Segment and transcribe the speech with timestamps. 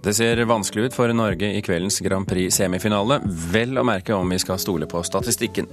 [0.00, 3.18] Det ser vanskelig ut for Norge i kveldens Grand Prix-semifinale,
[3.52, 5.68] vel å merke om vi skal stole på statistikken.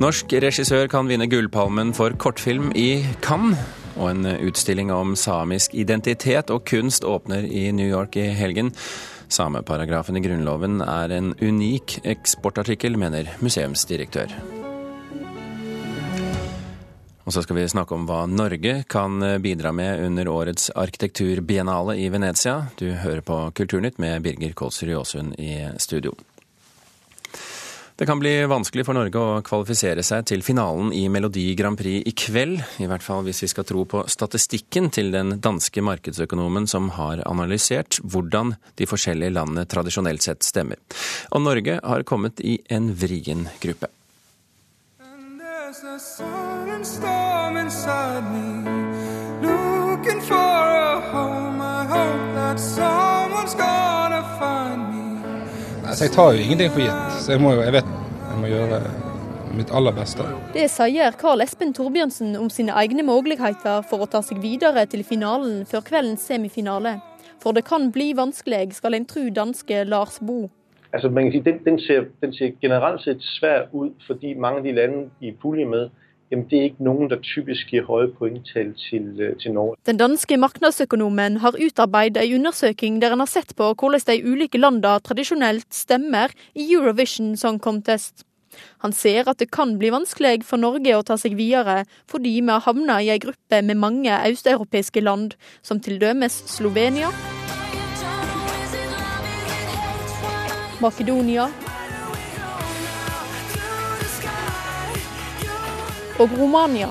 [0.00, 3.60] Norsk regissør kan vinne Gullpalmen for kortfilm i Cannes.
[4.00, 8.72] Og en utstilling om samisk identitet og kunst åpner i New York i helgen.
[9.28, 14.61] Sameparagrafen i Grunnloven er en unik eksportartikkel, mener museumsdirektør.
[17.32, 22.10] Og så skal vi snakke om hva Norge kan bidra med under årets arkitekturbiennale i
[22.12, 22.66] Venezia.
[22.76, 26.12] Du hører på Kulturnytt med Birger Kolsrud Aasund i studio.
[27.96, 32.04] Det kan bli vanskelig for Norge å kvalifisere seg til finalen i Melodi Grand Prix
[32.04, 32.60] i kveld.
[32.84, 37.24] I hvert fall hvis vi skal tro på statistikken til den danske markedsøkonomen som har
[37.24, 40.76] analysert hvordan de forskjellige landene tradisjonelt sett stemmer.
[41.32, 43.88] Og Norge har kommet i en vrien gruppe.
[55.88, 57.88] Altså, jeg tar jo ingenting for gitt, så jeg, må, jeg vet
[58.28, 58.78] jeg må gjøre
[59.58, 60.22] mitt aller beste.
[60.54, 65.02] Det sier Karl Espen Torbjørnsen om sine egne muligheter for å ta seg videre til
[65.02, 67.00] finalen før kveldens semifinale.
[67.42, 70.46] For det kan bli vanskelig, skal en tru danske Lars Bo.
[70.94, 74.62] Altså, man kan si, den, den, ser, den ser generelt sett svær ut fordi mange
[74.62, 75.90] av de landene i pulje med
[76.32, 79.76] jamen det er ikke noen der typisk gir høye poengtall til, øh, til, Norge.
[79.86, 84.58] Den danske markedsøkonomen har utarbeidet en undersøking der han har sett på hvordan de ulike
[84.58, 88.24] landene tradisjonelt stemmer i Eurovision Song Contest.
[88.84, 92.48] Han ser at det kan bli vanskelig for Norge å ta seg videre, fordi vi
[92.48, 97.08] har havna i ei gruppe med mange østeuropeiske land, som til dømes Slovenia,
[100.82, 101.46] Makedonia
[106.20, 106.88] og Romania.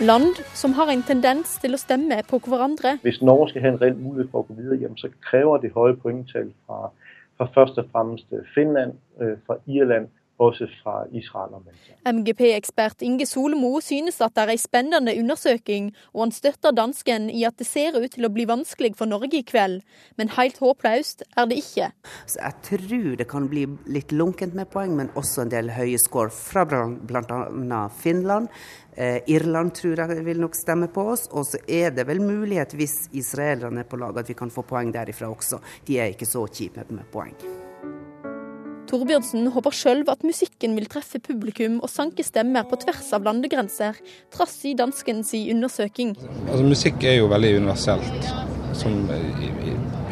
[0.00, 2.98] Land som har en tendens til å stemme på hverandre.
[3.02, 5.96] Hvis Norge skal ha en reell mulighet for å gå videre, så krever det høye
[6.02, 6.90] poengtall fra,
[7.38, 10.12] fra først og fremst Finland, øh, fra Irland
[10.42, 11.64] også fra Israel og
[12.06, 17.44] MGP-ekspert Inge Solmo synes at det er en spennende undersøking, og han støtter dansken i
[17.48, 19.80] at det ser ut til å bli vanskelig for Norge i kveld.
[20.20, 21.90] Men helt håpløst er det ikke.
[22.26, 26.00] Så jeg tror det kan bli litt lunkent med poeng, men også en del høye
[26.02, 27.82] score fra bl.a.
[28.02, 28.50] Finland.
[28.96, 31.26] Eh, Irland tror jeg vil nok stemme på oss.
[31.32, 34.64] Og så er det vel mulighet, hvis israelerne er på lag, at vi kan få
[34.68, 35.60] poeng derifra også.
[35.86, 37.34] De er ikke så kjipe med poeng.
[38.86, 43.98] Torbjørnsen håper sjøl at musikken vil treffe publikum og sanke stemmer på tvers av landegrenser,
[44.34, 46.14] trass i danskens undersøking.
[46.46, 48.28] Altså, musikk er jo veldig universelt,
[48.78, 48.94] som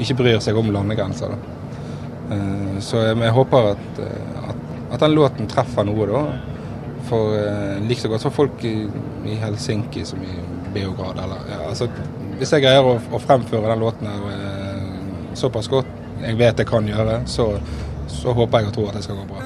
[0.02, 1.34] ikke bryr seg om landegrenser.
[1.34, 2.40] Da.
[2.82, 4.60] så jeg, håper at, eh, at,
[4.90, 6.24] at, den låten treffer noe, da.
[7.04, 8.76] For eh, like så godt for folk i,
[9.28, 10.38] i Helsinki som i
[10.74, 11.20] Beograd.
[11.20, 11.90] Eller, ja, altså,
[12.40, 14.32] hvis jeg greier å, å fremføre den låten her
[15.34, 17.48] såpass godt jeg vet jeg kan gjøre, så
[18.08, 19.40] så håper jeg og tror at det skal gå bra.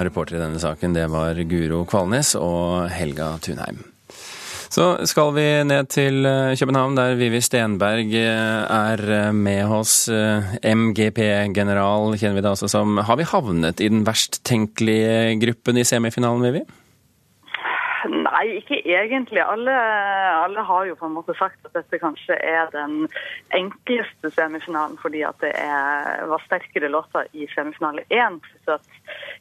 [0.00, 3.84] Reporter i denne saken det var Guro Kvalnes og Helga Tunheim.
[4.70, 10.04] Så skal vi ned til eh, København, der Vivi Stenberg eh, er eh, med oss.
[10.62, 13.00] MGP-general kjenner vi det altså som.
[13.02, 16.62] Har vi havnet i den verst tenkelige gruppen i semifinalen, Vivi?
[18.58, 19.40] Ikke egentlig.
[19.42, 19.74] Alle,
[20.44, 23.08] alle, har jo på en måte sagt at dette kanskje er den
[23.56, 28.40] enkleste semifinalen, fordi at det er, var sterkere låter i semifinale én.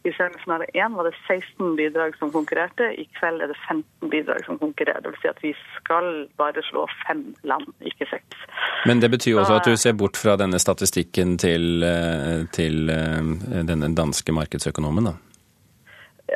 [0.03, 4.46] I semifinale én var det 16 bidrag som konkurrerte, i kveld er det 15 bidrag
[4.46, 5.02] som konkurrerer.
[5.03, 8.46] Det vil si at vi skal bare slå fem land, ikke seks.
[8.86, 13.64] Men det betyr også at du ser bort fra denne statistikken til, eh, til eh,
[13.68, 15.18] denne danske markedsøkonomen, da?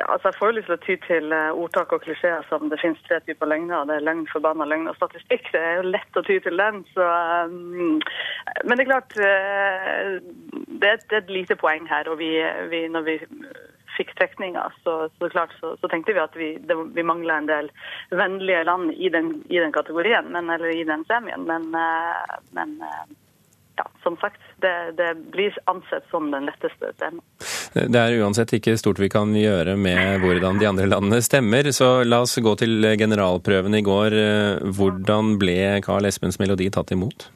[0.08, 3.00] Altså Jeg får lyst til å ty til eh, ordtak og klisjeer som det finnes
[3.06, 3.86] tre typer løgner.
[3.88, 5.50] Det er løgn, forbanna løgn og statistikk.
[5.52, 6.82] Det er jo lett å ty til den.
[6.94, 7.04] Så,
[7.50, 8.00] um,
[8.64, 10.18] men det er klart uh,
[10.80, 12.10] det, er, et lite poeng her.
[12.10, 12.32] og vi,
[12.72, 13.18] vi, når vi
[13.94, 17.50] fikk trekninga, så, så, klart, så, så, tenkte vi at vi, det, vi mangla en
[17.50, 17.70] del
[18.10, 21.46] vennlige land i den, i den kategorien, men, eller i den semien.
[21.46, 22.80] Men, uh, men
[23.76, 27.22] ja, som sagt, det, det, blir ansett som den letteste stemmen.
[27.74, 32.04] Det er uansett ikke stort vi kan gjøre med hvordan de andre landene stemmer, så
[32.06, 34.18] la oss gå til generalprøven i går.
[34.78, 37.28] Hvordan ble Carl Espens melodi tatt imot?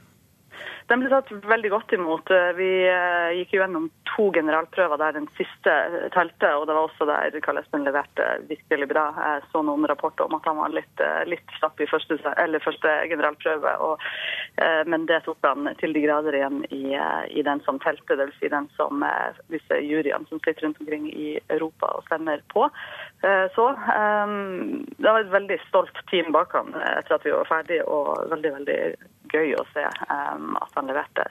[0.88, 2.30] Den ble tatt veldig godt imot.
[2.56, 5.72] Vi eh, gikk jo gjennom to generalprøver der den siste
[6.14, 9.02] telte, og det var også der Karl Espen leverte virkelig bra.
[9.18, 12.16] Jeg så noen rapporter om at han var litt, eh, litt slapp i første,
[12.64, 14.06] første generalprøve, og,
[14.64, 16.96] eh, men det tok han til de grader igjen i,
[17.36, 18.40] i den som telte, dvs.
[18.40, 18.70] Si den
[19.52, 22.64] disse juryene som sitter rundt omkring i Europa og stemmer på.
[23.54, 28.12] Så det var et veldig stolt team bak han etter at vi var ferdig, og
[28.30, 28.80] veldig, veldig
[29.32, 31.26] gøy å se um, at han leverte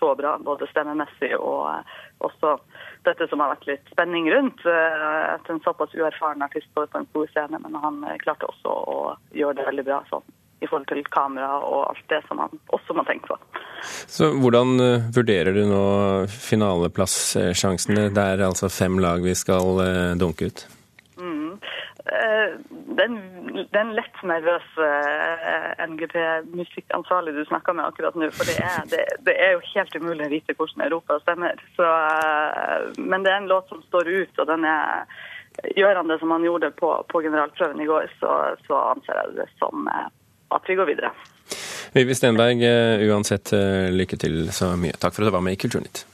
[0.00, 2.56] så bra, både stemmemessig og uh, også
[3.04, 4.64] dette som har vært litt spenning rundt.
[4.64, 8.48] Uh, at en såpass uerfaren artist står på en stor scene, men han uh, klarte
[8.48, 8.98] også å
[9.36, 10.24] gjøre det veldig bra sånn,
[10.64, 13.38] i forhold til kamera og alt det som han også må tenke på.
[14.12, 14.76] Så Hvordan
[15.16, 15.84] vurderer du nå
[16.32, 18.10] finaleplasssjansene?
[18.16, 19.80] Det er altså fem lag vi skal
[20.20, 20.66] dunke ut?
[22.96, 23.16] Den,
[23.70, 28.30] den lett nervøs uh, NGP-musikkansvarlig du snakker med akkurat nå.
[28.34, 31.60] For det er, det, det er, jo helt umulig å vite hvordan Europa stemmer.
[31.76, 35.04] Så, uh, men det er en låt som står ut, og den er
[35.76, 38.30] Gjør han det som han gjorde på, på generalprøven i går, så,
[38.68, 41.10] så, anser jeg det som at vi går videre.
[41.92, 42.62] Vivi Stenberg,
[43.10, 43.52] uansett
[43.92, 44.94] lykke til så mye.
[44.94, 46.04] Takk for at du var med i Kulturnytt.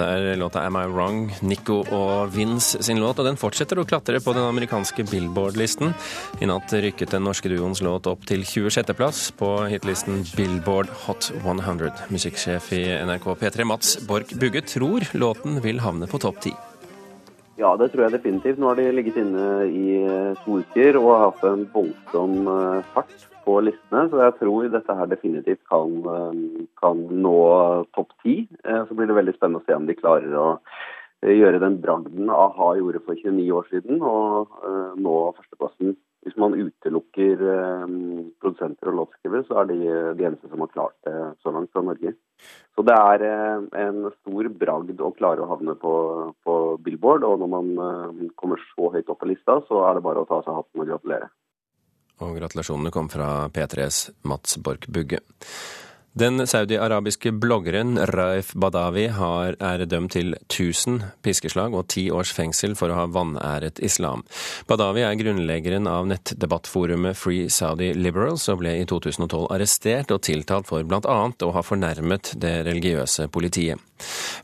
[0.00, 3.84] Dette er låta 'Am I Wrong', Nico og Vince sin låt, og den fortsetter å
[3.84, 5.92] klatre på den amerikanske Billboard-listen.
[6.40, 12.08] I natt rykket den norske duoens låt opp til 26.-plass på hitlisten Billboard Hot 100.
[12.08, 16.54] Musikksjef i NRK P3 Mats Borch Bugge tror låten vil havne på topp ti.
[17.60, 18.60] Ja, det tror jeg definitivt.
[18.60, 19.98] Nå har de ligget inne i
[20.46, 24.96] to uker og har hatt en voldsom eh, fart på listene, så jeg tror dette
[24.96, 27.36] her definitivt kan, eh, kan nå
[27.96, 28.36] topp ti.
[28.64, 30.80] Eh, så blir det veldig spennende å se om de klarer å eh,
[31.22, 34.54] gjøre den bragden a-ha gjorde for 29 år siden, og
[35.00, 35.98] nå førsteplassen.
[36.20, 37.42] Hvis man utelukker
[38.42, 39.78] produsenter og låtskrivere, så er de
[40.18, 42.12] de eneste som har klart det så langt fra Norge.
[42.76, 43.24] Så det er
[43.86, 45.94] en stor bragd å klare å havne på,
[46.44, 50.24] på Billboard, og når man kommer så høyt opp på lista, så er det bare
[50.24, 51.32] å ta seg hatten og gratulere.
[52.20, 55.22] Og gratulasjonene kom fra P3s Mats Borch Bugge.
[56.12, 62.72] Den saudi-arabiske bloggeren Raif Badawi har, er dømt til 1000 piskeslag og ti års fengsel
[62.74, 64.24] for å ha vanæret islam.
[64.66, 70.66] Badawi er grunnleggeren av nettdebattforumet Free Saudi Liberals og ble i 2012 arrestert og tiltalt
[70.66, 70.98] for bl.a.
[71.30, 73.78] å ha fornærmet det religiøse politiet.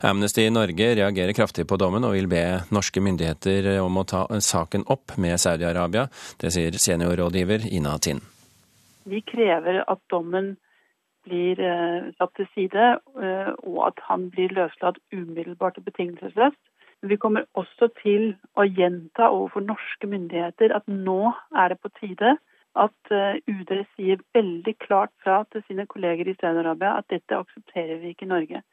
[0.07, 4.23] Amnesty i Norge reagerer kraftig på dommen og vil be norske myndigheter om å ta
[4.39, 6.07] saken opp med Saudi-Arabia.
[6.39, 8.23] Det sier seniorrådgiver Ina Tind.
[9.07, 10.55] Vi krever at dommen
[11.27, 12.87] blir eh, satt til side,
[13.21, 16.59] eh, og at han blir løslatt umiddelbart og betingelsesløst.
[17.01, 21.93] Men vi kommer også til å gjenta overfor norske myndigheter at nå er det på
[21.99, 22.37] tide
[22.77, 28.01] at eh, UD sier veldig klart fra til sine kolleger i Saudi-Arabia at dette aksepterer
[28.01, 28.63] vi ikke i Norge.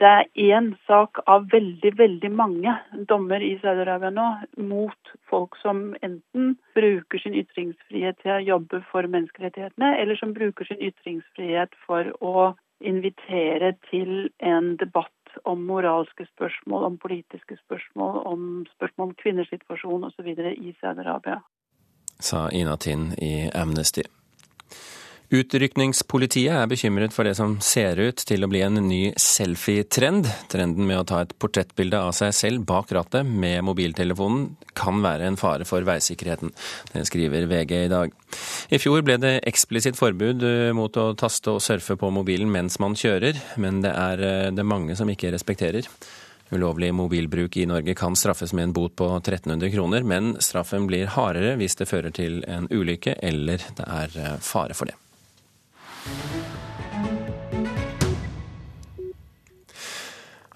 [0.00, 2.72] Det er én sak av veldig, veldig mange
[3.10, 4.26] dommer i Saudi-Arabia nå
[4.68, 10.68] mot folk som enten bruker sin ytringsfrihet til å jobbe for menneskerettighetene, eller som bruker
[10.68, 15.12] sin ytringsfrihet for å invitere til en debatt
[15.44, 20.28] om moralske spørsmål, om politiske spørsmål, om spørsmål om kvinners situasjon osv.
[20.28, 21.40] i Saudi-Arabia.
[22.20, 24.02] Sa Ina Tind i Amnesty.
[25.26, 30.28] Utrykningspolitiet er bekymret for det som ser ut til å bli en ny selfie-trend.
[30.52, 35.26] Trenden med å ta et portrettbilde av seg selv bak rattet med mobiltelefonen kan være
[35.26, 36.52] en fare for veisikkerheten.
[36.92, 38.14] Det skriver VG i dag.
[38.70, 42.78] I fjor ble det eksplisitt forbud eh, mot å taste og surfe på mobilen mens
[42.82, 45.90] man kjører, men det er eh, det mange som ikke respekterer.
[46.54, 51.10] Ulovlig mobilbruk i Norge kan straffes med en bot på 1300 kroner, men straffen blir
[51.16, 54.94] hardere hvis det fører til en ulykke eller det er eh, fare for det.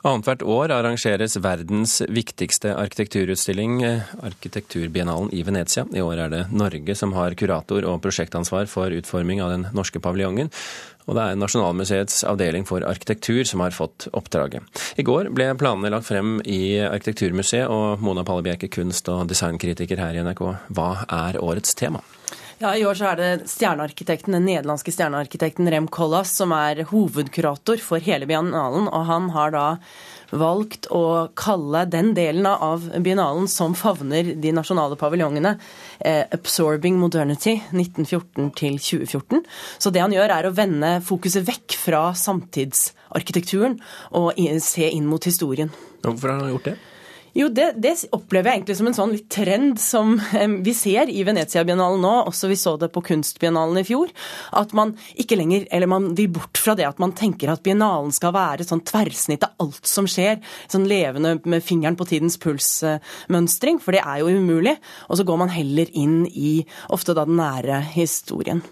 [0.00, 3.82] Annethvert år arrangeres verdens viktigste arkitekturutstilling,
[4.24, 5.84] arkitekturbiennalen i Venezia.
[5.92, 10.00] I år er det Norge som har kurator og prosjektansvar for utforming av den norske
[10.00, 10.48] paviljongen.
[11.04, 14.64] Og det er Nasjonalmuseets avdeling for arkitektur som har fått oppdraget.
[14.96, 20.00] I går ble planene lagt frem i Arkitekturmuseet, og Mona Palle Bjerke, kunst- og designkritiker
[20.00, 22.00] her i NRK, hva er årets tema?
[22.60, 27.80] Ja, I år så er det stjernearkitekten, den nederlandske stjernearkitekten Rem Kollas som er hovedkurator
[27.80, 28.84] for hele biennalen.
[28.84, 29.62] og Han har da
[30.36, 35.54] valgt å kalle den delen av biennalen som favner de nasjonale paviljongene,
[36.04, 39.42] eh, 'Absorbing Modernity 1914 til 2014'.
[39.78, 43.80] Så det han gjør, er å vende fokuset vekk fra samtidsarkitekturen
[44.12, 45.70] og se inn mot historien.
[46.02, 46.78] Hvorfor har han gjort det?
[47.36, 50.16] Jo, det, det, opplever jeg egentlig som en sånn litt trend som
[50.66, 54.10] vi ser i Venezia-biennalen nå, også vi så det på Kunstbiennalen i fjor.
[54.56, 58.10] At man ikke lenger, eller man vil bort fra det at man tenker at biennalen
[58.14, 60.40] skal være sånn tverrsnitt av alt som skjer.
[60.72, 64.74] Sånn levende med fingeren på tidens puls-mønstring, for det er jo umulig.
[65.08, 66.60] Og så går man heller inn i
[66.90, 68.64] ofte da den nære historien.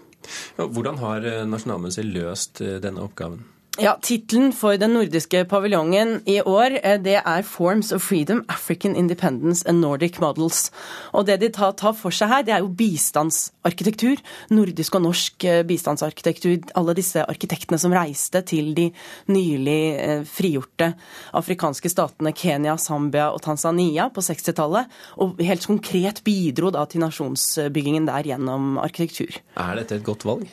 [0.59, 3.39] Hvordan har Nasjonalmuseet løst eh, denne oppgaven?
[3.79, 8.95] Ja, Tittelen for den nordiske paviljongen i år eh, det er 'Forms of Freedom, African
[8.95, 10.69] Independence and Nordic Models'.
[11.13, 14.17] Og Det de tar, for seg her, det er jo bistandsarkitektur.
[14.49, 16.59] Nordisk og norsk eh, bistandsarkitektur.
[16.75, 18.91] Alle disse arkitektene som reiste til de
[19.27, 20.93] nylig eh, frigjorte
[21.33, 24.87] afrikanske statene Kenya, Zambia og Tanzania på 60-tallet.
[25.17, 29.39] Og helt konkret bidro da til nasjonsbyggingen der gjennom arkitektur.
[29.55, 30.49] Er dette et godt valg?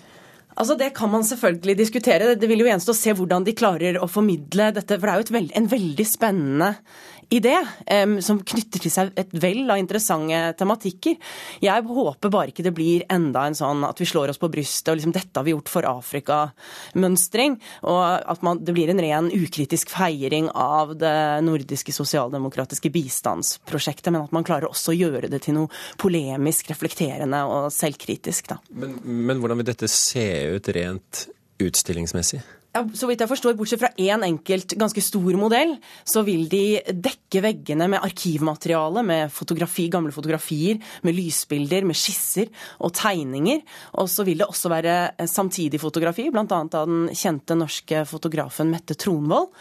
[0.57, 2.35] Altså Det kan man selvfølgelig diskutere.
[2.35, 4.97] Det vil jo gjenstå å se hvordan de klarer å formidle dette.
[4.97, 6.71] For det er jo veld, en veldig spennende
[7.29, 7.55] idé,
[8.05, 11.17] um, som knytter til seg et vell av interessante tematikker.
[11.63, 14.93] Jeg håper bare ikke det blir enda en sånn at vi slår oss på brystet
[14.93, 17.59] og liksom 'dette har vi gjort for Afrika'-mønstring.
[17.91, 24.23] Og at man, det blir en ren ukritisk feiring av det nordiske sosialdemokratiske bistandsprosjektet, men
[24.23, 28.53] at man klarer også å gjøre det til noe polemisk, reflekterende og selvkritisk.
[28.55, 28.61] Da.
[28.71, 31.27] Men, men hvordan vil dette se ut rent
[31.63, 32.43] utstillingsmessig?
[32.77, 35.71] Ja, så vidt jeg forstår, Bortsett fra én en enkelt, ganske stor modell,
[36.05, 42.51] så vil de dekke veggene med arkivmateriale, med fotografi, gamle fotografier, med lysbilder, med skisser
[42.85, 43.63] og tegninger.
[43.97, 46.45] Og så vil det også være samtidig fotografi, bl.a.
[46.45, 49.55] av den kjente norske fotografen Mette Tronvold.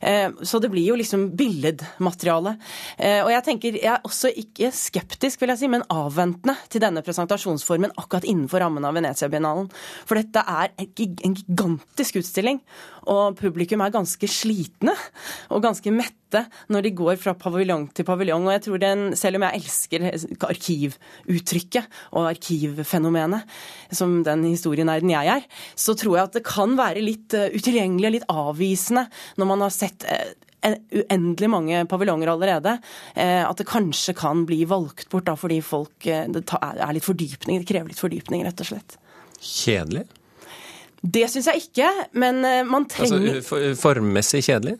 [0.00, 2.56] Eh, så det blir jo liksom billedmateriale.
[2.96, 6.82] Eh, og jeg tenker, jeg er også ikke skeptisk, vil jeg si, men avventende til
[6.84, 9.68] denne presentasjonsformen akkurat innenfor rammen av Venezia-biennalen.
[10.08, 12.62] For dette er en gigantisk utstilling,
[13.10, 14.96] og publikum er ganske slitne
[15.50, 16.19] og ganske mette
[16.70, 18.46] når de går fra paviljong til paviljong.
[18.46, 20.06] Og jeg tror den, selv om jeg elsker
[20.48, 23.58] arkivuttrykket og arkivfenomenet,
[23.94, 28.08] som den historienerden jeg er, så tror jeg at det kan være litt eh, utilgjengelig
[28.08, 29.06] og litt avvisende
[29.40, 32.76] når man har sett eh, uendelig mange paviljonger allerede.
[33.14, 37.60] Eh, at det kanskje kan bli valgt bort da, fordi folk det er litt fordypning,
[37.60, 38.98] det krever litt fordypning, rett og slett.
[39.40, 40.06] Kjedelig?
[41.00, 41.88] Det syns jeg ikke,
[42.20, 44.74] men man altså, trenger Altså Formmessig kjedelig?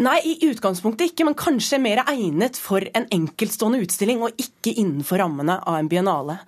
[0.00, 5.20] Nei, i utgangspunktet ikke, men kanskje mer egnet for en enkeltstående utstilling, og ikke innenfor
[5.22, 6.38] rammene av en biennale.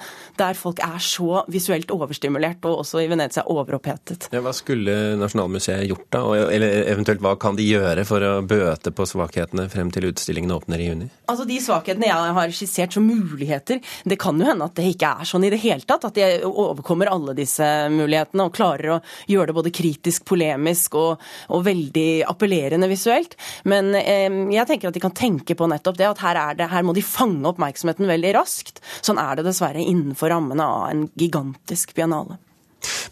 [0.41, 4.29] Der folk er så visuelt overstimulert, og også i Venezia overopphetet.
[4.35, 8.93] Ja, hva skulle Nasjonalmuseet gjort da, eller eventuelt hva kan de gjøre for å bøte
[8.95, 11.09] på svakhetene frem til utstillingen åpner i juni?
[11.31, 15.15] Altså De svakhetene jeg har skissert som muligheter, det kan jo hende at det ikke
[15.23, 16.09] er sånn i det hele tatt.
[16.09, 19.01] At de overkommer alle disse mulighetene og klarer å
[19.31, 23.12] gjøre det både kritisk, polemisk og, og veldig appellerende visuelt.
[23.69, 26.87] Men eh, jeg tenker at de kan tenke på nettopp det, at her, det, her
[26.87, 28.83] må de fange oppmerksomheten veldig raskt.
[29.01, 32.39] Sånn er det dessverre innenfor rammene av en gigantisk biennale.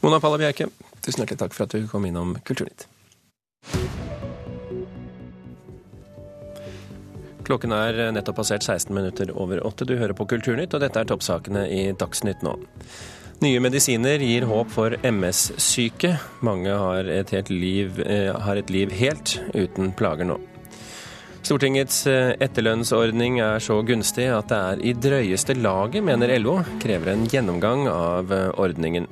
[0.01, 0.71] Mona Palla Bjerke,
[1.05, 2.89] tusen hjertelig takk for at du kom innom Kulturnytt.
[7.51, 9.87] Klokken er nettopp passert 16 minutter over åtte.
[9.89, 12.53] Du hører på Kulturnytt, og dette er toppsakene i Dagsnytt nå.
[13.41, 16.11] Nye medisiner gir håp for MS-syke.
[16.45, 20.37] Mange har et, liv, eh, har et liv helt uten plager nå.
[21.41, 27.15] Stortingets eh, etterlønnsordning er så gunstig at det er i drøyeste laget, mener LO, krever
[27.15, 29.09] en gjennomgang av eh, ordningen.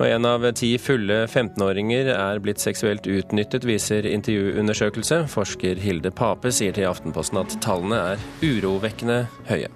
[0.00, 5.26] Og En av ti fulle 15-åringer er blitt seksuelt utnyttet, viser intervjuundersøkelse.
[5.28, 9.68] Forsker Hilde Pape sier til Aftenposten at tallene er urovekkende høye.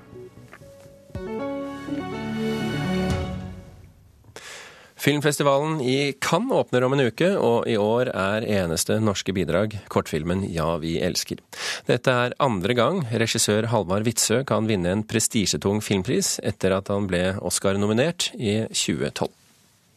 [5.00, 10.42] Filmfestivalen i Cannes åpner om en uke, og i år er eneste norske bidrag kortfilmen
[10.52, 11.40] Ja, vi elsker.
[11.88, 17.09] Dette er andre gang regissør Halvard Witzøe kan vinne en prestisjetung filmpris etter at han
[17.09, 19.33] ble Oscar-nominert i 2012.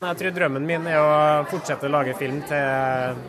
[0.07, 1.13] Jeg tror drømmen min er å
[1.51, 3.21] fortsette å lage film til,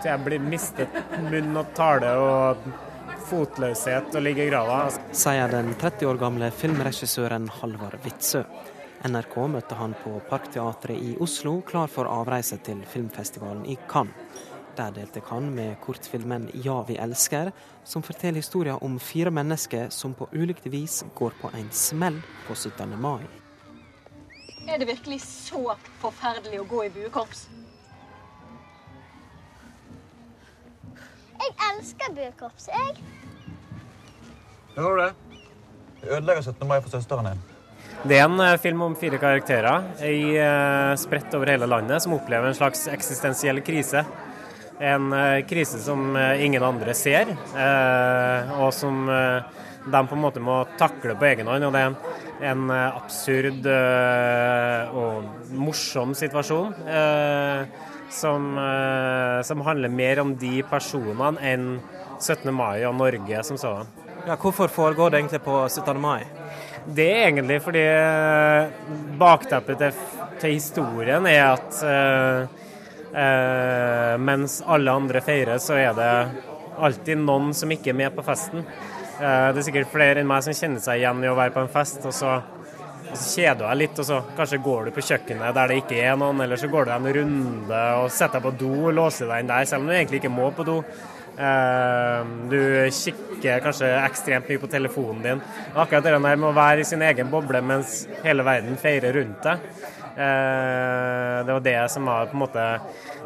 [0.00, 2.68] til jeg blir mistet munn og tale og
[3.28, 4.84] fotløshet og ligger i grava.
[5.12, 8.46] Sier den 30 år gamle filmregissøren Halvard Witzøe.
[9.02, 14.14] NRK møtte han på Parkteatret i Oslo, klar for avreise til filmfestivalen i Cannes.
[14.76, 17.52] Der delte han med kortfilmen 'Ja, vi elsker',
[17.84, 22.54] som forteller historien om fire mennesker som på ulikt vis går på en smell på
[22.54, 23.00] 17.
[23.00, 23.26] mai.
[24.68, 27.48] Er det virkelig så forferdelig å gå i buekorps?
[31.40, 33.04] Jeg elsker buekorps, jeg.
[34.76, 35.14] Hører du det?
[36.02, 36.68] Du ødelegger 17.
[36.68, 37.51] mai for søsteren din.
[38.02, 42.16] Det er en eh, film om fire karakterer i, eh, spredt over hele landet som
[42.16, 44.02] opplever en slags eksistensiell krise.
[44.82, 47.30] En eh, krise som ingen andre ser,
[48.58, 51.68] og som de på en måte må takle på egen hånd.
[51.68, 53.68] og Det er en, absurd
[54.98, 56.74] og morsom situasjon.
[58.12, 58.58] som,
[59.44, 61.80] som handler mer om de personene enn
[62.18, 62.52] 17.
[62.52, 63.86] mai og Norge som sådan.
[64.26, 66.00] Ja, hvorfor foregår det egentlig på 17.
[66.00, 66.41] mai?
[66.86, 68.70] Det er egentlig fordi eh,
[69.18, 70.00] bakteppet til,
[70.42, 72.62] til historien er at eh,
[73.12, 76.10] eh, mens alle andre feirer, så er det
[76.82, 78.64] alltid noen som ikke er med på festen.
[79.22, 81.62] Eh, det er sikkert flere enn meg som kjenner seg igjen i å være på
[81.62, 84.94] en fest, og så, og så kjeder du deg litt, og så kanskje går du
[84.96, 88.40] på kjøkkenet der det ikke er noen, eller så går du en runde og setter
[88.40, 90.66] deg på do og låser deg inn der, selv om du egentlig ikke må på
[90.66, 90.80] do.
[91.38, 92.58] Eh, Du
[92.92, 95.40] kikker kanskje ekstremt mye på telefonen din.
[95.74, 99.42] Akkurat det der med å være i sin egen boble mens hele verden feirer rundt
[99.42, 99.58] deg,
[100.16, 102.66] eh, det var det som var på en måte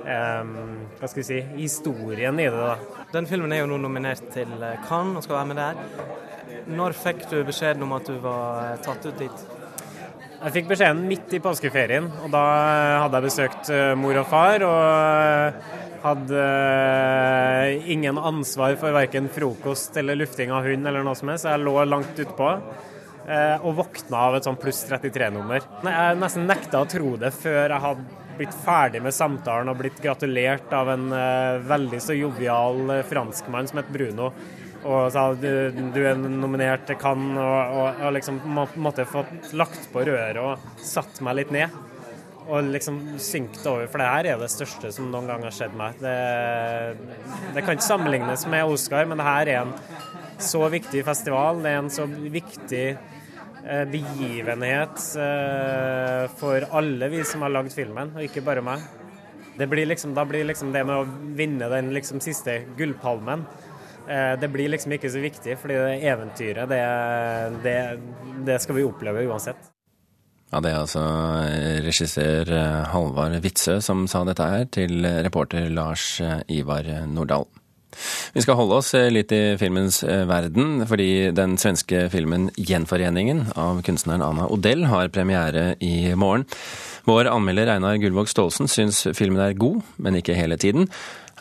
[0.06, 0.44] eh,
[1.00, 2.56] Hva skal vi si historien i det.
[2.56, 2.76] da.
[3.12, 5.74] Den filmen er jo nå nominert til eh, Cannes og skal være med der.
[6.66, 9.44] Når fikk du beskjeden om at du var eh, tatt ut dit?
[10.36, 12.42] Jeg fikk beskjeden midt i påskeferien, og da
[13.02, 14.62] hadde jeg besøkt eh, mor og far.
[14.62, 21.32] Og hadde eh, ingen ansvar for verken frokost eller lufting av hund eller noe som
[21.32, 22.50] helst, så jeg lå langt utpå.
[23.28, 25.64] eh, Og våkna av et sånn pluss 33-nummer.
[25.86, 29.98] Jeg nesten nekta å tro det før jeg hadde blitt ferdig med samtalen og blitt
[30.04, 34.30] gratulert av en eh, veldig så jovial franskmann som het Bruno.
[34.86, 35.50] Og sa du,
[35.94, 38.36] du er nominert til Cannes, og, og, og liksom
[38.78, 39.24] måtte få
[39.58, 41.74] lagt på røret og satt meg litt ned.
[42.46, 45.74] Og liksom synkte over, for det her er det største som noen gang har skjedd
[45.78, 45.98] meg.
[45.98, 46.14] Det,
[47.56, 49.74] det kan ikke sammenlignes med Oscar, men det her er en
[50.38, 51.62] så viktig festival.
[51.64, 58.14] Det er en så viktig eh, begivenhet eh, for alle vi som har lagd filmen,
[58.14, 58.86] og ikke bare meg.
[59.56, 63.46] Blir liksom, da blir liksom det med å vinne den liksom siste gullpalmen
[64.04, 66.82] eh, det blir liksom ikke så viktig, fordi det eventyret, det,
[67.64, 67.78] det,
[68.46, 69.72] det skal vi oppleve uansett.
[70.52, 71.04] Ja, Det er altså
[71.82, 77.48] regissør eh, Halvard Witzøe som sa dette her, til reporter Lars eh, Ivar Nordahl.
[78.36, 83.82] Vi skal holde oss eh, litt i filmens verden, fordi den svenske filmen 'Gjenforeningen' av
[83.86, 86.46] kunstneren Anna Odell har premiere i morgen.
[87.06, 90.86] Vår anmelder Einar Gullvåg Staalesen syns filmen er god, men ikke hele tiden.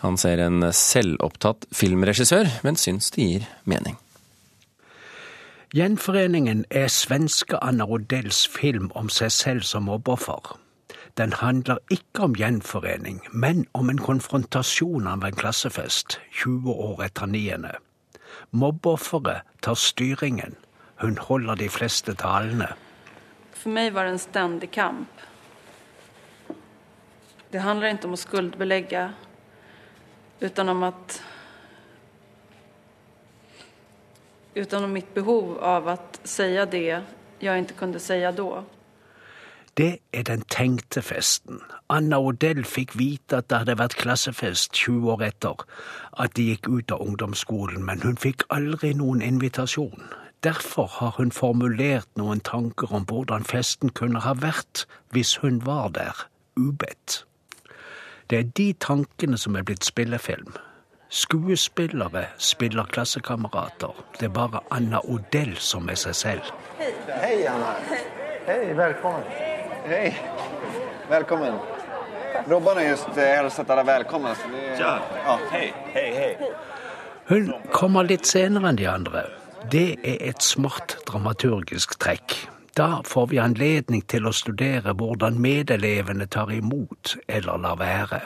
[0.02, 3.98] Han ser en selvopptatt filmregissør, men syns det gir mening.
[5.74, 10.60] Gjenforeningen er svenske Anna Rodells film om seg selv som mobbeoffer.
[11.18, 17.26] Den handler ikke om gjenforening, men om en konfrontasjon av en klassefest 20 år etter
[17.26, 17.74] niende.
[18.52, 20.56] Mobbeofferet tar styringen.
[21.02, 22.70] Hun holder de fleste talene.
[23.56, 25.24] For meg var det en stendig kamp.
[27.52, 29.08] Det handler ikke om å skuldbelegge,
[30.46, 31.22] utan om at
[34.56, 38.64] utan om mitt behov av å si det jeg ikke kunne si da.
[39.76, 41.60] Det er den tenkte festen.
[41.90, 45.66] Anna Odell fikk vite at det hadde vært klassefest 20 år etter
[46.16, 50.08] at de gikk ut av ungdomsskolen, men hun fikk aldri noen invitasjon.
[50.48, 55.90] Derfor har hun formulert noen tanker om hvordan festen kunne ha vært hvis hun var
[55.92, 56.24] der,
[56.56, 57.26] ubedt.
[58.30, 60.56] Det er de tankene som er blitt spillefilm.
[61.10, 63.94] Skuespillere spiller klassekamerater.
[64.20, 66.52] Det er bare Anna Odell som er seg selv.
[66.80, 67.76] Hei, Anna.
[68.48, 69.24] Hei, velkommen.
[69.86, 70.16] Hei.
[71.10, 71.60] Velkommen.
[72.48, 73.86] Robban har just eh, hälsat velkommen.
[73.86, 74.36] välkomna.
[74.36, 74.80] Så det...
[74.80, 75.00] Ja.
[75.26, 75.40] ja.
[75.52, 76.52] Hei, hei, hei.
[77.26, 79.24] Hun kommer litt senere enn de andre.
[79.72, 82.36] Det er et smart dramaturgisk trekk.
[82.78, 88.20] Da får vi anledning til å studere hvordan medelevene tar imot eller lar være.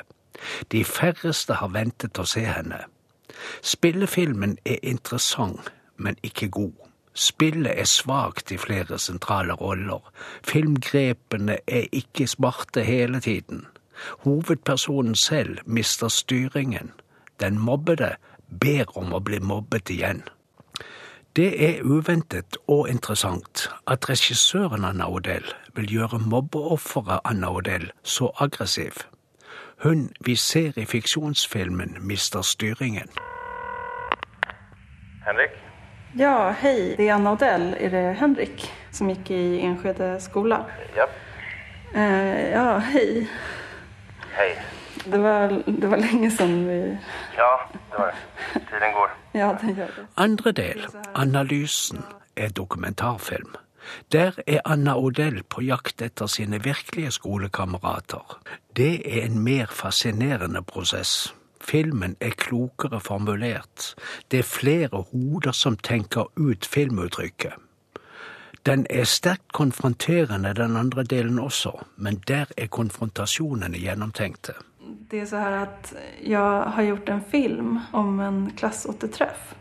[0.71, 2.83] De færreste har ventet å se henne.
[3.61, 6.73] Spillefilmen er interessant, men ikke god.
[7.13, 9.99] Spillet er svakt i flere sentrale roller.
[10.47, 13.65] Filmgrepene er ikke smarte hele tiden.
[14.23, 16.91] Hovedpersonen selv mister styringen.
[17.39, 18.15] Den mobbede
[18.61, 20.23] ber om å bli mobbet igjen.
[21.35, 28.31] Det er uventet og interessant at regissøren Anna Odell vil gjøre mobbeofferet Anna Odell så
[28.39, 29.03] aggressiv.
[29.83, 33.07] Hun vi ser i fiksjonsfilmen, mister styringen.
[35.25, 35.49] Henrik?
[36.19, 36.95] Ja, hei.
[36.97, 37.75] Det er Anna Odell.
[37.79, 40.57] Er det Henrik som gikk i Enskede skole?
[40.97, 41.05] Ja.
[41.95, 43.27] Eh, ja, hei.
[44.35, 44.49] Hei.
[45.05, 46.79] Det var, det var lenge siden vi
[47.37, 48.61] Ja, det var det.
[48.69, 49.15] Tiden går.
[49.33, 50.05] Ja, det gjør det.
[50.17, 52.03] Andre del, Analysen,
[52.35, 53.55] er dokumentarfilm.
[54.11, 58.39] Der er Anna Odell på jakt etter sine virkelige skolekamerater.
[58.75, 61.33] Det er en mer fascinerende prosess.
[61.61, 63.95] Filmen er klokere formulert.
[64.31, 67.53] Det er flere hoder som tenker ut filmuttrykket.
[68.65, 74.53] Den er sterkt konfronterende, den andre delen også, men der er konfrontasjonene gjennomtenkte.
[75.11, 79.53] Det er så her at jeg har gjort en film om en klassåtertreff.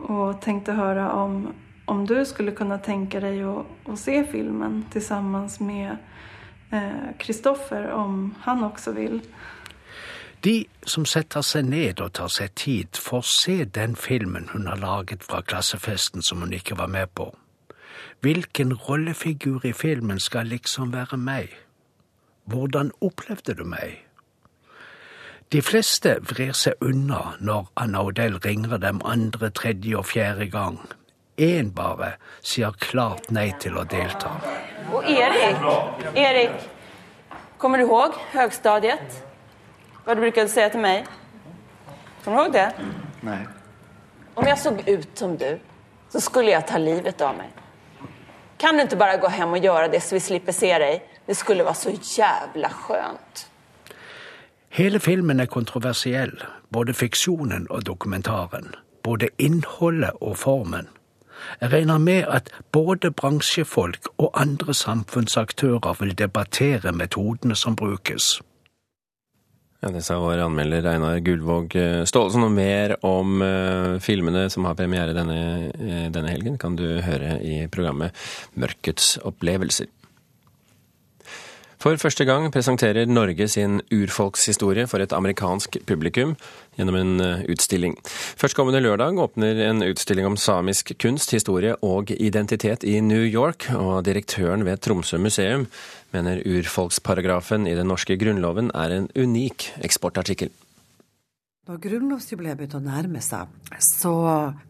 [0.00, 1.54] Og tenkte høre om,
[1.92, 6.00] om du skulle kunne tenke deg å, å se filmen tillsammans med
[7.18, 9.20] Kristoffer, eh, om han også vil.
[10.44, 14.80] De som setter seg ned og tar seg tid, får se den filmen hun har
[14.80, 17.28] laget fra klassefesten som hun ikke var med på.
[18.22, 21.52] Hvilken rollefigur i filmen skal liksom være meg?
[22.44, 24.00] Hvordan opplevde du meg?
[25.52, 30.80] De fleste vrir seg unna når Anna Odell ringer dem andre, tredje og fjerde gang.
[31.36, 34.34] Én bare sier klart nei til å delta.
[34.92, 35.62] Og Erik,
[36.12, 36.66] Erik,
[37.58, 39.16] kommer du ihåg høgstadiet?
[40.04, 41.08] Hva du brukade si til meg?
[42.24, 42.68] Kommer du ihåg det?
[43.24, 43.40] Nei.
[44.34, 45.48] Om jeg så ut som du,
[46.12, 47.56] så skulle jeg ta livet av meg.
[48.60, 51.08] Kan du ikke bare gå hjem og gjøre det, så vi slipper se deg?
[51.26, 53.46] Det skulle være så jævla skjønt.
[54.72, 56.36] Hele filmen er kontroversiell,
[56.72, 58.74] både fiksjonen og dokumentaren.
[59.02, 60.92] Både innholdet og formen.
[61.60, 68.40] Jeg regner med at både bransjefolk og andre samfunnsaktører vil debattere metodene som brukes.
[69.82, 71.74] Ja, Det sa vår anmelder Einar Gullvåg
[72.06, 72.44] Staalesen.
[72.46, 77.40] Og mer om uh, filmene som har premiere denne, uh, denne helgen, kan du høre
[77.42, 78.14] i programmet
[78.54, 79.90] Mørkets opplevelser.
[81.82, 86.36] For første gang presenterer Norge sin urfolkshistorie for et amerikansk publikum
[86.76, 87.96] gjennom en utstilling.
[88.38, 94.04] Førstkommende lørdag åpner en utstilling om samisk kunst, historie og identitet i New York, og
[94.06, 95.66] direktøren ved Tromsø museum
[96.14, 100.54] mener urfolksparagrafen i den norske grunnloven er en unik eksportartikkel.
[101.66, 103.50] Når grunnlovsjubileet begynte å nærme seg,
[103.82, 104.14] så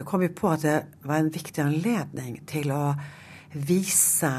[0.01, 2.87] kom vi på at det var en viktig anledning til å
[3.53, 4.33] vise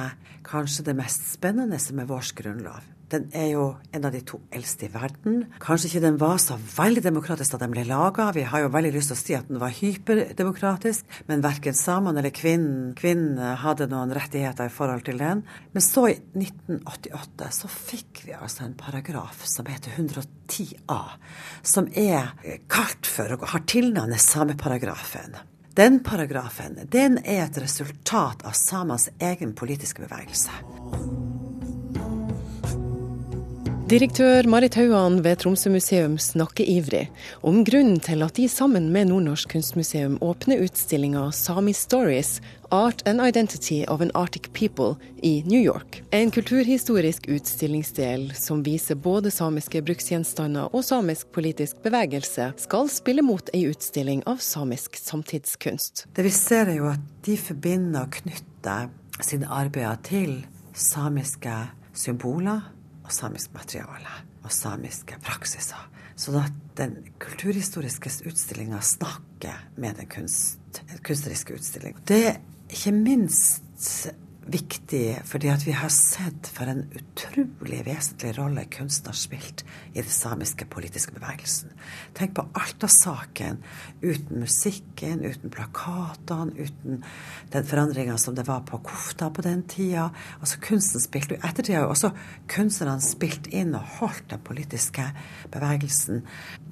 [0.47, 2.91] kanskje det mest spennende med vår grunnlov.
[3.13, 5.45] Den er jo en av de to eldste i verden.
[5.63, 8.31] Kanskje ikke den var så veldig demokratisk da den ble laga.
[8.35, 12.23] Vi har jo veldig lyst til å si at den var hyperdemokratisk, men verken samene
[12.23, 15.45] eller kvinnen, kvinnen hadde noen rettigheter i forhold til den.
[15.77, 21.01] Men så, i 1988, så fikk vi altså en paragraf som heter 110a,
[21.63, 22.33] som er
[22.73, 25.37] kalt for, og har tilnavnet sameparagrafen.
[25.77, 30.53] Den paragrafen den er et resultat av samenes egen politiske bevegelse.
[33.85, 37.03] Direktør Marit Hauan ved Tromsø museum snakker ivrig
[37.45, 42.39] om grunnen til at de sammen med Nordnorsk kunstmuseum åpner utstillinga Sami Stories
[42.73, 46.01] Art and Identity of an Arctic People i New York.
[46.17, 53.53] En kulturhistorisk utstillingsdel som viser både samiske bruksgjenstander og samisk politisk bevegelse, skal spille mot
[53.53, 56.07] ei utstilling av samisk samtidskunst.
[56.17, 58.89] Det vi ser er jo at de forbinder og knytter
[59.21, 60.39] sine arbeider til
[60.73, 61.59] samiske
[61.93, 62.65] symboler
[63.05, 64.15] og samisk materiale
[64.45, 65.89] og samiske praksiser.
[66.17, 72.03] Sånn at den kulturhistoriske utstillinga snakker med den kunst, kunstneriske utstillinga.
[72.07, 72.39] Det er
[72.71, 74.09] ikke minst
[74.47, 80.03] viktig fordi at vi har sett for en utrolig vesentlig rolle kunsten har spilt i
[80.03, 81.73] den samiske politiske bevegelsen.
[82.17, 83.63] Tenk på Alta-saken.
[84.03, 87.05] Uten musikken, uten plakatene, uten
[87.53, 90.11] den forandringa som det var på kofta på den tida.
[90.41, 92.13] Altså Kunsten spilte jo ettertid har jo også
[92.51, 95.09] kunstnerne spilt inn og holdt den politiske
[95.55, 96.25] bevegelsen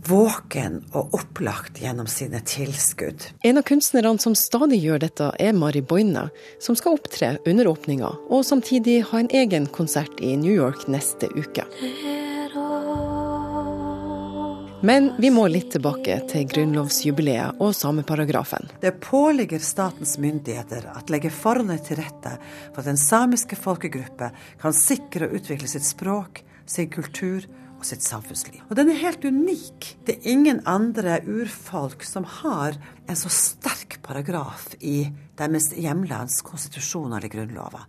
[0.08, 3.28] våken og opplagt gjennom sine tilskudd.
[3.46, 6.26] En av kunstnerne som stadig gjør dette, er Mari Boina,
[6.62, 11.28] som skal opptre under åpninga, og samtidig ha en egen konsert i New York neste
[11.36, 11.66] uke.
[14.82, 18.66] Men vi må litt tilbake til grunnlovsjubileet og sameparagrafen.
[18.82, 22.32] Det påligger statens myndigheter at legge forholdene til rette
[22.72, 27.46] for at den samiske folkegruppe kan sikre og utvikle sitt språk, sin kultur
[27.82, 28.62] og sitt samfunnsliv.
[28.70, 29.92] Og den er helt unik.
[30.06, 32.78] Det er ingen andre urfolk som har
[33.10, 37.88] en så sterk paragraf i deres hjemlands konstitusjon eller grunnlover.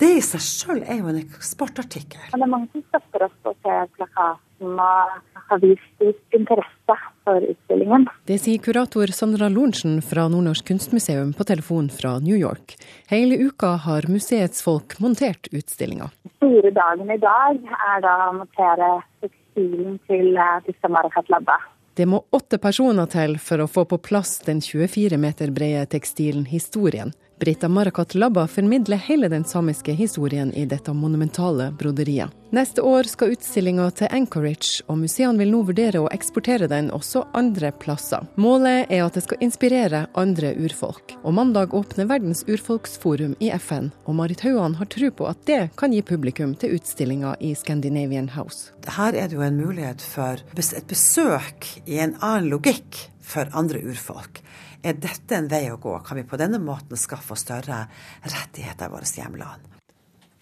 [0.00, 2.30] Det i seg sjøl er jo en eksportartikkel.
[2.32, 6.96] Det er mange som støtter oss og å se plakaten og har vist interesse
[7.30, 8.06] for utstillingen.
[8.26, 12.76] Det sier kurator Sandra Lorentzen fra Nordnorsk kunstmuseum på telefon fra New York.
[13.10, 16.10] Hele uka har museets folk montert utstillinga.
[16.36, 17.60] store dagen i dag
[17.94, 18.88] er da å montere
[19.22, 21.58] tekstilen til uh, disse Marifat-labba.
[21.94, 26.46] Det må åtte personer til for å få på plass den 24 meter brede tekstilen
[26.48, 32.28] Historien, Brita Marakat Labba formidler hele den samiske historien i dette monumentale broderiet.
[32.50, 37.22] Neste år skal utstillinga til Anchorage, og museene vil nå vurdere å eksportere den også
[37.32, 38.26] andre plasser.
[38.36, 41.14] Målet er at det skal inspirere andre urfolk.
[41.22, 45.62] Og mandag åpner Verdens urfolksforum i FN, og Marit Hauan har tro på at det
[45.80, 48.74] kan gi publikum til utstillinga i Scandinavian House.
[48.84, 53.82] Her er det jo en mulighet for et besøk i en annen logikk for andre
[53.86, 54.42] urfolk.
[54.82, 55.92] Er dette en vei å gå?
[56.06, 57.84] Kan vi på denne måten skaffe oss større
[58.24, 59.68] rettigheter i vårt hjemland?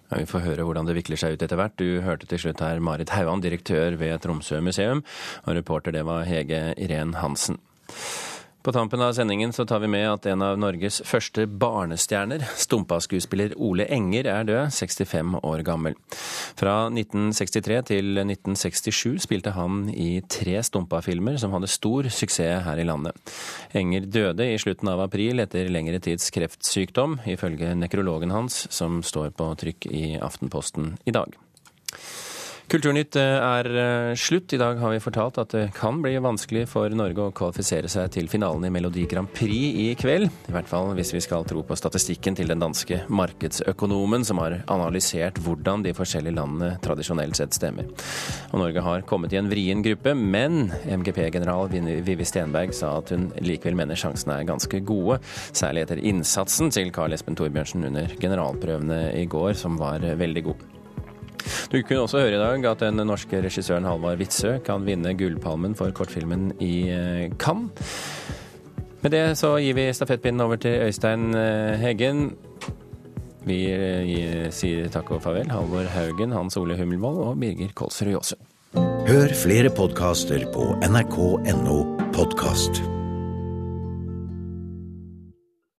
[0.08, 1.76] Ja, vi får høre hvordan det vikler seg ut etter hvert.
[1.76, 5.02] Du hørte til slutt her Marit Hauan, direktør ved Tromsø museum,
[5.44, 7.60] og reporter det var Hege Irén Hansen.
[8.62, 13.54] På tampen av sendingen så tar vi med at en av Norges første barnestjerner, Stumpa-skuespiller
[13.54, 15.94] Ole Enger, er død, 65 år gammel.
[16.58, 22.86] Fra 1963 til 1967 spilte han i tre Stumpa-filmer som hadde stor suksess her i
[22.88, 23.14] landet.
[23.78, 29.36] Enger døde i slutten av april etter lengre tids kreftsykdom, ifølge nekrologen hans, som står
[29.38, 31.38] på trykk i Aftenposten i dag.
[32.68, 34.52] Kulturnytt eh, er eh, slutt.
[34.52, 38.10] I dag har vi fortalt at det kan bli vanskelig for Norge å kvalifisere seg
[38.12, 40.28] til finalen i Melodi Grand Prix i kveld.
[40.28, 44.58] I hvert fall hvis vi skal tro på statistikken til den danske markedsøkonomen som har
[44.68, 47.88] analysert hvordan de forskjellige landene tradisjonelt sett stemmer.
[48.52, 53.30] Og Norge har kommet i en vrien gruppe, men MGP-general Vivi Stenberg sa at hun
[53.40, 55.22] likevel mener sjansene er ganske gode,
[55.56, 60.74] særlig etter innsatsen til Karl Espen Torbjørnsen under generalprøvene i går, som var veldig god.
[61.72, 65.76] Du kunne også høre i dag at den norske regissøren Halvard Witzøe kan vinne Gullpalmen
[65.78, 67.72] for kortfilmen i eh, Cannes.
[69.02, 72.32] Med det så gir vi stafettpinnen over til Øystein eh, Heggen.
[73.48, 75.50] Vi eh, sier takk og farvel.
[75.54, 78.44] Halvor Haugen, Hans Ole Hummelvold og Birger Kolsrud Jåsund.
[79.08, 81.80] Hør flere podkaster på nrk.no
[82.12, 82.97] podkast.